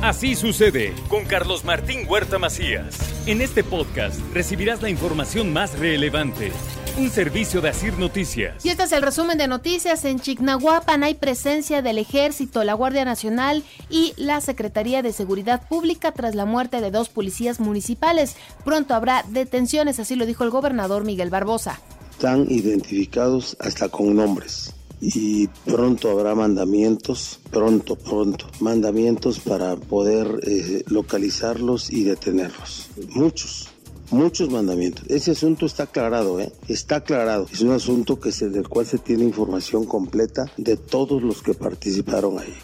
[0.00, 2.96] Así sucede con Carlos Martín Huerta Macías.
[3.26, 6.52] En este podcast recibirás la información más relevante.
[6.96, 8.64] Un servicio de Asir Noticias.
[8.64, 10.04] Y este es el resumen de noticias.
[10.04, 16.12] En Chignahuapan hay presencia del Ejército, la Guardia Nacional y la Secretaría de Seguridad Pública
[16.12, 18.36] tras la muerte de dos policías municipales.
[18.64, 21.80] Pronto habrá detenciones, así lo dijo el gobernador Miguel Barbosa.
[22.12, 30.82] Están identificados hasta con nombres y pronto habrá mandamientos, pronto, pronto, mandamientos para poder eh,
[30.88, 32.88] localizarlos y detenerlos.
[33.10, 33.68] Muchos,
[34.10, 35.04] muchos mandamientos.
[35.08, 36.52] Ese asunto está aclarado, ¿eh?
[36.68, 37.46] Está aclarado.
[37.52, 41.54] Es un asunto que se, del cual se tiene información completa de todos los que
[41.54, 42.54] participaron ahí.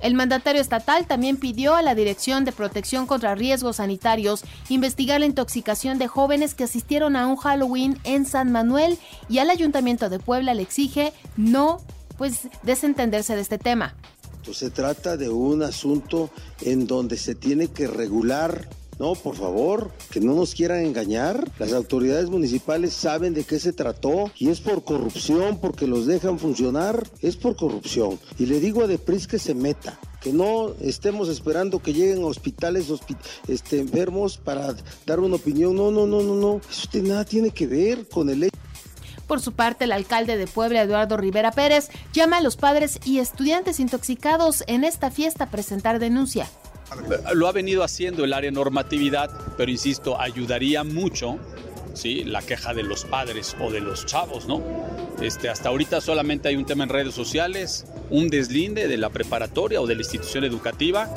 [0.00, 5.26] El mandatario estatal también pidió a la Dirección de Protección contra Riesgos Sanitarios investigar la
[5.26, 8.98] intoxicación de jóvenes que asistieron a un Halloween en San Manuel
[9.28, 11.80] y al Ayuntamiento de Puebla le exige no
[12.16, 13.94] pues desentenderse de este tema.
[14.52, 16.30] Se trata de un asunto
[16.62, 21.48] en donde se tiene que regular no, por favor, que no nos quieran engañar.
[21.58, 26.38] Las autoridades municipales saben de qué se trató y es por corrupción, porque los dejan
[26.38, 28.18] funcionar, es por corrupción.
[28.38, 32.86] Y le digo a Depris que se meta, que no estemos esperando que lleguen hospitales
[33.46, 34.74] este, enfermos para
[35.06, 35.76] dar una opinión.
[35.76, 36.60] No, no, no, no, no.
[36.68, 38.58] Eso nada tiene que ver con el hecho.
[39.28, 43.18] Por su parte, el alcalde de Puebla, Eduardo Rivera Pérez, llama a los padres y
[43.18, 46.48] estudiantes intoxicados en esta fiesta a presentar denuncia.
[47.34, 51.38] Lo ha venido haciendo el área normatividad, pero insisto, ayudaría mucho
[51.94, 52.24] ¿sí?
[52.24, 54.62] la queja de los padres o de los chavos, ¿no?
[55.20, 59.80] Este, hasta ahorita solamente hay un tema en redes sociales, un deslinde de la preparatoria
[59.80, 61.12] o de la institución educativa,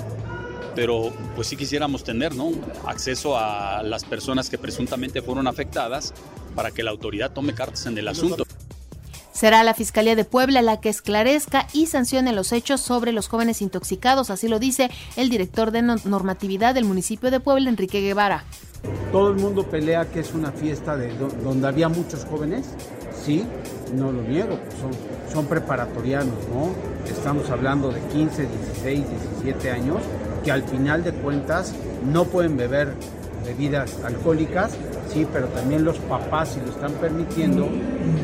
[0.75, 2.51] pero pues sí quisiéramos tener ¿no?
[2.85, 6.13] acceso a las personas que presuntamente fueron afectadas
[6.55, 8.45] para que la autoridad tome cartas en el asunto.
[9.41, 13.63] Será la Fiscalía de Puebla la que esclarezca y sancione los hechos sobre los jóvenes
[13.63, 18.43] intoxicados, así lo dice el director de normatividad del municipio de Puebla, Enrique Guevara.
[19.11, 21.11] Todo el mundo pelea que es una fiesta de
[21.43, 22.67] donde había muchos jóvenes,
[23.25, 23.43] sí,
[23.95, 24.91] no lo niego, son,
[25.33, 26.69] son preparatorianos, ¿no?
[27.11, 29.05] Estamos hablando de 15, 16,
[29.41, 30.03] 17 años,
[30.43, 31.73] que al final de cuentas
[32.05, 32.93] no pueden beber
[33.43, 34.71] bebidas alcohólicas,
[35.11, 37.67] sí, pero también los papás si lo están permitiendo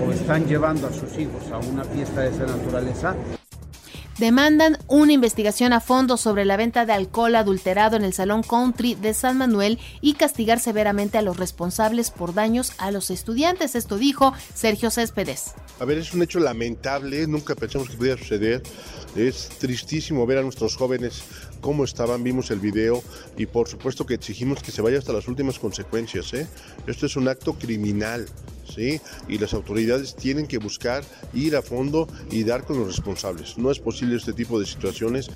[0.05, 3.16] o están llevando a sus hijos a una fiesta de esa naturaleza,
[4.17, 8.95] demandan una investigación a fondo sobre la venta de alcohol adulterado en el Salón Country
[8.95, 13.75] de San Manuel y castigar severamente a los responsables por daños a los estudiantes.
[13.75, 15.53] Esto dijo Sergio Céspedes.
[15.79, 18.63] A ver, es un hecho lamentable, nunca pensamos que pudiera suceder.
[19.15, 21.21] Es tristísimo ver a nuestros jóvenes
[21.61, 23.03] cómo estaban, vimos el video
[23.38, 26.33] y por supuesto que exigimos que se vaya hasta las últimas consecuencias.
[26.33, 26.47] ¿eh?
[26.88, 28.25] Esto es un acto criminal.
[28.67, 28.99] ¿Sí?
[29.29, 31.01] Y las autoridades tienen que buscar
[31.33, 33.57] ir a fondo y dar con los responsables.
[33.57, 35.29] No es posible este tipo de situaciones.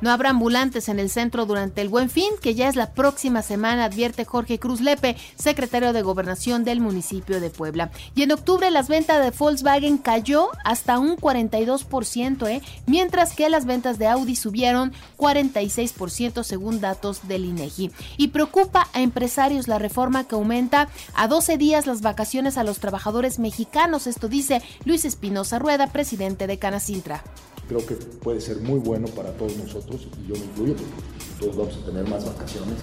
[0.00, 3.42] No habrá ambulantes en el centro durante el Buen Fin, que ya es la próxima
[3.42, 7.90] semana, advierte Jorge Cruz Lepe, secretario de Gobernación del municipio de Puebla.
[8.14, 12.62] Y en octubre las ventas de Volkswagen cayó hasta un 42%, ¿eh?
[12.86, 17.90] mientras que las ventas de Audi subieron 46% según datos del INEGI.
[18.16, 22.78] Y preocupa a empresarios la reforma que aumenta a 12 días las vacaciones a los
[22.78, 24.06] trabajadores mexicanos.
[24.06, 27.22] Esto dice Luis Espinosa Rueda, presidente de Canacintra
[27.70, 31.56] creo que puede ser muy bueno para todos nosotros, y yo me incluyo, porque todos
[31.56, 32.74] vamos a tener más vacaciones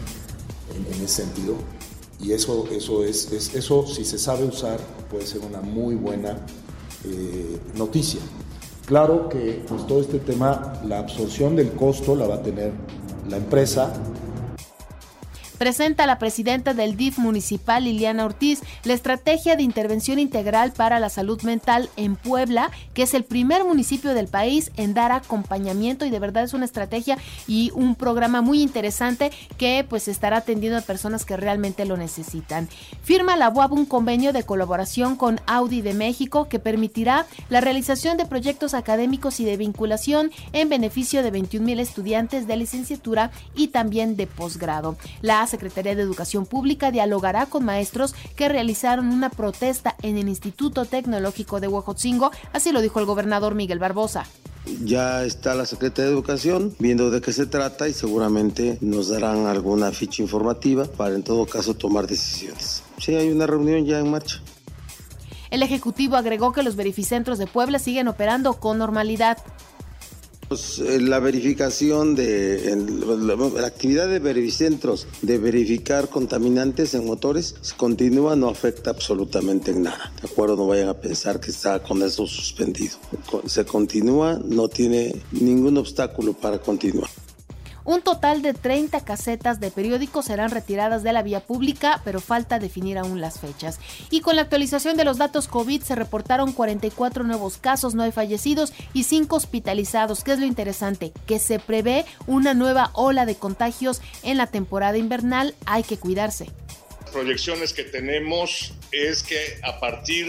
[0.73, 1.55] en, ese sentido.
[2.21, 4.79] Y eso, eso, es, eso, si se sabe usar,
[5.11, 6.37] puede ser una muy buena
[7.03, 8.21] eh, noticia.
[8.85, 12.71] Claro que pues, todo este tema, la absorción del costo la va a tener
[13.29, 13.93] la empresa,
[15.57, 21.09] presenta la presidenta del DIF municipal, Liliana Ortiz, la estrategia de intervención integral para la
[21.09, 26.09] salud mental en Puebla, que es el primer municipio del país en dar acompañamiento y
[26.09, 30.81] de verdad es una estrategia y un programa muy interesante que pues estará atendiendo a
[30.81, 32.69] personas que realmente lo necesitan.
[33.03, 38.17] Firma la UAB un convenio de colaboración con Audi de México que permitirá la realización
[38.17, 43.69] de proyectos académicos y de vinculación en beneficio de 21 mil estudiantes de licenciatura y
[43.69, 44.97] también de posgrado.
[45.21, 50.85] La Secretaría de Educación Pública dialogará con maestros que realizaron una protesta en el Instituto
[50.85, 54.25] Tecnológico de Huejotzingo, así lo dijo el gobernador Miguel Barbosa.
[54.83, 59.45] Ya está la Secretaría de Educación viendo de qué se trata y seguramente nos darán
[59.45, 62.83] alguna ficha informativa para en todo caso tomar decisiones.
[62.97, 64.41] Sí, hay una reunión ya en marcha.
[65.49, 69.37] El Ejecutivo agregó que los verificentros de Puebla siguen operando con normalidad.
[70.47, 72.73] Pues, eh, la verificación de
[73.55, 80.13] la, actividad de verificentros de verificar contaminantes en motores continúa, no afecta absolutamente en nada.
[80.21, 82.97] De acuerdo, no vayan a pensar que está con eso suspendido.
[83.45, 87.09] Se continúa, no tiene ningún obstáculo para continuar.
[87.87, 92.59] Un total de 30 casetas de periódicos serán retiradas de la vía pública, pero falta
[92.59, 93.79] definir aún las fechas.
[94.09, 98.11] Y con la actualización de los datos COVID se reportaron 44 nuevos casos, no hay
[98.11, 100.25] fallecidos y 5 hospitalizados.
[100.25, 101.13] ¿Qué es lo interesante?
[101.25, 105.55] Que se prevé una nueva ola de contagios en la temporada invernal.
[105.65, 106.47] Hay que cuidarse
[107.13, 110.27] proyecciones que tenemos es que a partir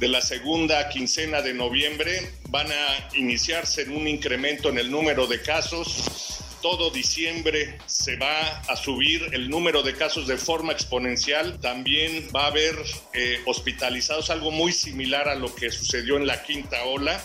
[0.00, 5.40] de la segunda quincena de noviembre van a iniciarse un incremento en el número de
[5.42, 6.33] casos.
[6.64, 11.60] Todo diciembre se va a subir el número de casos de forma exponencial.
[11.60, 12.74] También va a haber
[13.12, 17.22] eh, hospitalizados, algo muy similar a lo que sucedió en la quinta ola.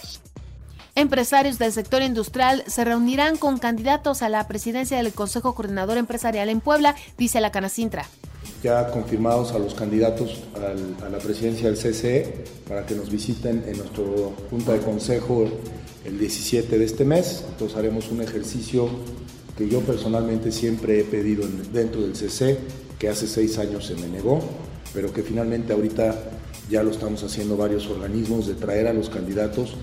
[0.94, 6.50] Empresarios del sector industrial se reunirán con candidatos a la presidencia del Consejo Coordinador Empresarial
[6.50, 8.10] en Puebla, dice la Canacintra
[8.62, 13.78] ya confirmados a los candidatos a la presidencia del CCE para que nos visiten en
[13.78, 15.50] nuestro junta de consejo
[16.06, 17.44] el 17 de este mes.
[17.50, 18.90] Entonces haremos un ejercicio
[19.57, 22.57] que yo personalmente siempre he pedido dentro del CCE,
[22.98, 24.42] que hace seis años se me negó,
[24.94, 26.31] pero que finalmente ahorita
[26.69, 29.75] ya lo estamos haciendo varios organismos de traer a los candidatos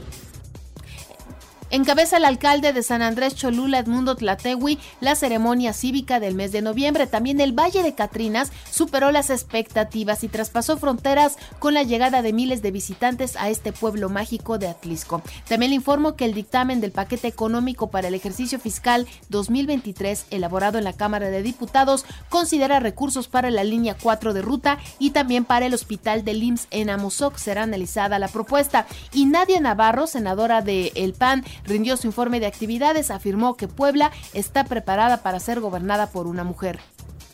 [1.71, 6.63] Encabeza el alcalde de San Andrés Cholula, Edmundo Tlatewi, la ceremonia cívica del mes de
[6.63, 7.09] noviembre.
[7.09, 12.33] También el Valle de Catrinas superó las expectativas y traspasó fronteras con la llegada de
[12.33, 15.23] miles de visitantes a este pueblo mágico de Atlisco.
[15.49, 20.79] También le informo que el dictamen del paquete económico para el ejercicio fiscal 2023, elaborado
[20.79, 25.45] en la Cámara de Diputados, considera recursos para la línea 4 de ruta y también
[25.45, 27.37] para el hospital de IMSS en Amozoc.
[27.39, 28.87] Será analizada la propuesta.
[29.13, 34.11] Y Nadia Navarro, senadora de El PAN, rindió su informe de actividades, afirmó que Puebla
[34.33, 36.81] está preparada para ser gobernada por una mujer.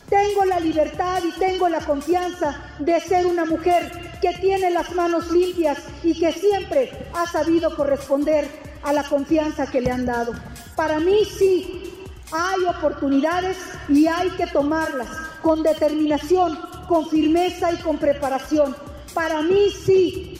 [0.09, 3.91] Tengo la libertad y tengo la confianza de ser una mujer
[4.21, 8.47] que tiene las manos limpias y que siempre ha sabido corresponder
[8.83, 10.33] a la confianza que le han dado.
[10.75, 11.93] Para mí sí,
[12.31, 13.57] hay oportunidades
[13.89, 15.07] y hay que tomarlas
[15.41, 18.75] con determinación, con firmeza y con preparación.
[19.13, 20.32] Para mí sí,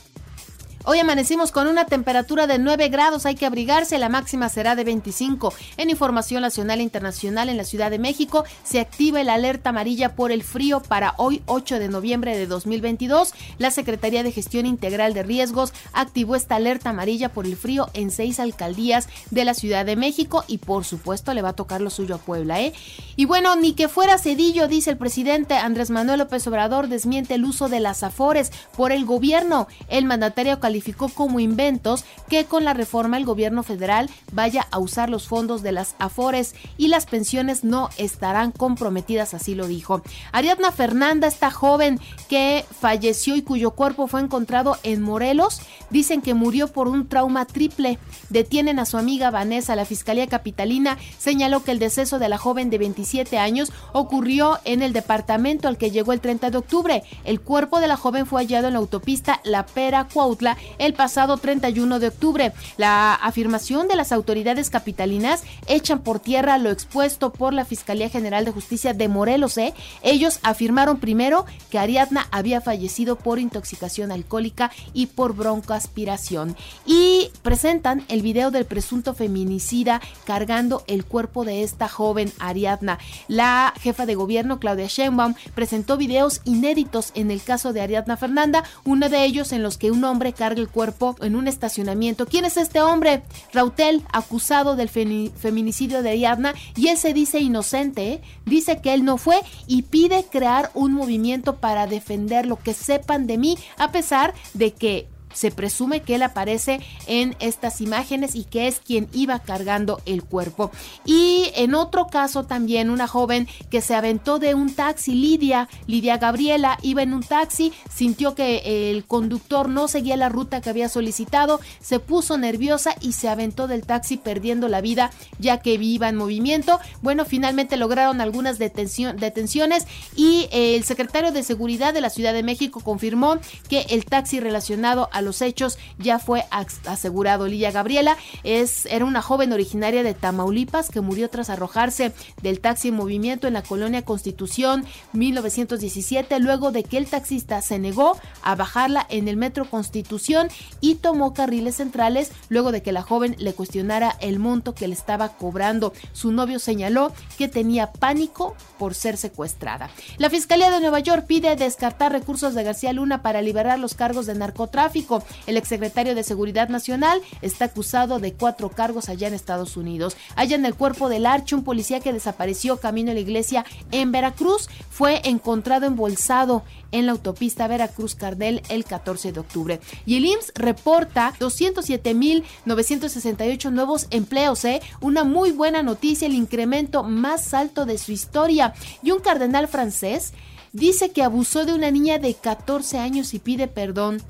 [0.86, 4.84] Hoy amanecimos con una temperatura de 9 grados, hay que abrigarse, la máxima será de
[4.84, 5.54] 25.
[5.78, 10.14] En información nacional e internacional en la Ciudad de México se activa el alerta amarilla
[10.14, 13.34] por el frío para hoy 8 de noviembre de 2022.
[13.60, 18.12] La Secretaría de Gestión Integral de Riesgos activó esta alerta amarilla por el frío en
[18.12, 21.92] seis alcaldías de la Ciudad de México y por supuesto le va a tocar lo
[21.92, 22.74] suyo a Puebla, ¿eh?
[23.16, 27.46] Y bueno, ni que fuera cedillo, dice el presidente Andrés Manuel López Obrador, desmiente el
[27.46, 29.70] uso de las afores por el gobierno.
[29.88, 35.08] El mandatario calificó como inventos que con la reforma el gobierno federal vaya a usar
[35.08, 40.02] los fondos de las afores y las pensiones no estarán comprometidas, así lo dijo.
[40.31, 45.62] Ariadna Fernanda, esta joven que falleció y cuyo cuerpo fue encontrado en Morelos,
[45.92, 48.00] dicen que murió por un trauma triple.
[48.30, 49.75] Detienen a su amiga Vanessa.
[49.75, 54.81] La Fiscalía Capitalina señaló que el deceso de la joven de 27 años ocurrió en
[54.81, 57.04] el departamento al que llegó el 30 de octubre.
[57.25, 61.38] El cuerpo de la joven fue hallado en la autopista La Pera Cuautla el pasado
[61.38, 62.54] 31 de octubre.
[62.77, 68.45] La afirmación de las autoridades capitalinas echan por tierra lo expuesto por la Fiscalía General
[68.45, 69.57] de Justicia de Morelos.
[69.57, 69.74] ¿eh?
[70.01, 76.56] Ellos afirmaron primero que Ariadna había fallecido por intoxicación alcohólica y por broncoaspiración.
[76.86, 83.00] Y presentan el video del presunto feminicida cargando el cuerpo de esta joven Ariadna.
[83.27, 88.63] La jefa de gobierno, Claudia Sheinbaum, presentó videos inéditos en el caso de Ariadna Fernanda,
[88.86, 92.25] uno de ellos en los que un hombre carga el cuerpo en un estacionamiento.
[92.25, 93.24] ¿Quién es este hombre?
[93.51, 98.22] Rautel, acusado del feminicidio de Ariadna, y él se dice inocente, ¿eh?
[98.45, 103.27] dice que él no fue y pide crear un movimiento para defender lo que sepan
[103.27, 108.44] de mí, a pesar de que se presume que él aparece en estas imágenes y
[108.44, 110.72] que es quien iba cargando el cuerpo.
[111.06, 116.18] Y en otro caso también una joven que se aventó de un taxi, Lidia, Lidia
[116.18, 120.90] Gabriela, iba en un taxi, sintió que el conductor no seguía la ruta que había
[120.90, 126.10] solicitado, se puso nerviosa y se aventó del taxi perdiendo la vida ya que iba
[126.10, 126.80] en movimiento.
[127.02, 132.80] Bueno, finalmente lograron algunas detenciones y el secretario de Seguridad de la Ciudad de México
[132.80, 133.38] confirmó
[133.70, 136.46] que el taxi relacionado a los hechos ya fue
[136.86, 137.48] asegurado.
[137.48, 142.89] Lidia Gabriela es, era una joven originaria de Tamaulipas que murió tras arrojarse del taxi
[142.89, 148.56] en movimiento en la colonia Constitución 1917 luego de que el taxista se negó a
[148.56, 150.50] bajarla en el metro Constitución
[150.82, 154.94] y tomó carriles centrales luego de que la joven le cuestionara el monto que le
[154.94, 155.94] estaba cobrando.
[156.13, 159.89] Su novio señaló que tenía pánico por ser secuestrada.
[160.18, 164.25] La Fiscalía de Nueva York pide descartar recursos de García Luna para liberar los cargos
[164.25, 165.12] de narcotráfico
[165.46, 170.15] El exsecretario de Seguridad Nacional está acusado de cuatro cargos allá en Estados Unidos.
[170.36, 174.12] Allá en el cuerpo del Arche, un policía que desapareció camino a la iglesia en
[174.12, 179.79] Veracruz fue encontrado embolsado en la autopista Veracruz-Cardel el 14 de octubre.
[180.05, 184.82] Y el IMSS reporta 207.968 nuevos empleos, ¿eh?
[185.01, 188.74] Una muy buena noticia, el incremento más alto de su historia.
[189.01, 190.34] Y un cardenal francés
[190.74, 194.22] dice que abusó de una niña de 14 años y pide perdón.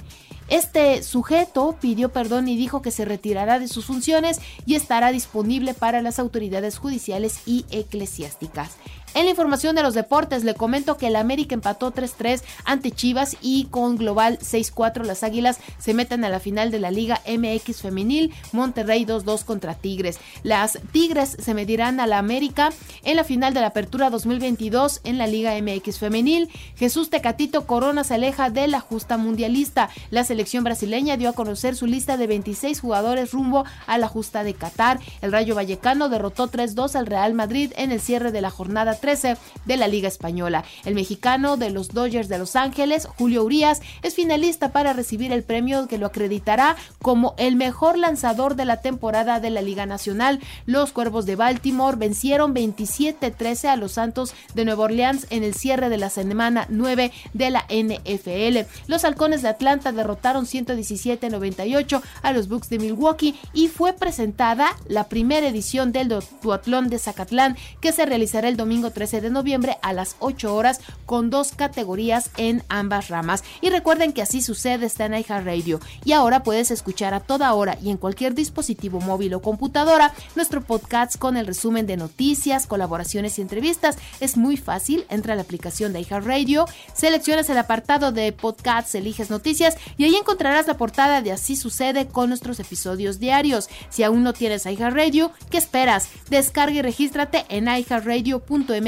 [0.50, 5.73] Este sujeto pidió perdón y dijo que se retirará de sus funciones y estará disponible
[5.73, 8.71] para las autoridades judiciales y eclesiásticas.
[9.15, 13.38] En la información de los deportes, le comento que el América empató 3-3 ante Chivas
[13.41, 17.82] y con global 6-4 las Águilas se meten a la final de la Liga MX
[17.82, 20.20] Femenil, Monterrey 2-2 contra Tigres.
[20.41, 22.72] Las Tigres se medirán a la América
[23.03, 26.50] en la final de la Apertura 2022 en la Liga MX Femenil.
[26.75, 29.89] Jesús Tecatito Corona se aleja de la justa mundialista.
[30.10, 34.43] La selección brasileña dio a conocer su lista de 26 jugadores rumbo a la justa
[34.43, 35.00] de Qatar.
[35.22, 39.36] El Rayo Vallecano derrotó 3-2 al Real Madrid en el cierre de la jornada 13
[39.65, 40.63] de la Liga Española.
[40.86, 45.43] El mexicano de los Dodgers de Los Ángeles, Julio Urias, es finalista para recibir el
[45.43, 50.39] premio que lo acreditará como el mejor lanzador de la temporada de la Liga Nacional.
[50.65, 55.89] Los Cuervos de Baltimore vencieron 27-13 a los Santos de Nueva Orleans en el cierre
[55.89, 58.69] de la semana 9 de la NFL.
[58.88, 65.10] Los Halcones de Atlanta derrotaron 117-98 a los Bucks de Milwaukee y fue presentada la
[65.10, 66.07] primera edición del
[66.41, 70.79] Duatlón de Zacatlán que se realizará el domingo 13 de noviembre a las 8 horas
[71.05, 73.43] con dos categorías en ambas ramas.
[73.62, 77.77] Y recuerden que así sucede está en Radio y ahora puedes escuchar a toda hora
[77.81, 83.38] y en cualquier dispositivo móvil o computadora nuestro podcast con el resumen de noticias, colaboraciones
[83.39, 83.97] y entrevistas.
[84.19, 89.29] Es muy fácil, entra a la aplicación de Radio seleccionas el apartado de podcasts, eliges
[89.29, 93.69] noticias y ahí encontrarás la portada de Así sucede con nuestros episodios diarios.
[93.89, 96.09] Si aún no tienes Radio ¿qué esperas?
[96.29, 98.82] Descarga y regístrate en iHeartRadio.mx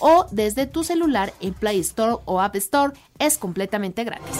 [0.00, 2.92] O desde tu celular en Play Store o App Store.
[3.18, 4.36] Es completamente gratis.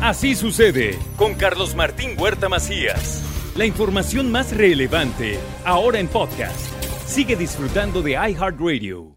[0.00, 3.22] Así sucede con Carlos Martín Huerta Macías.
[3.56, 6.58] La información más relevante ahora en podcast.
[7.06, 9.13] Sigue disfrutando de iHeartRadio.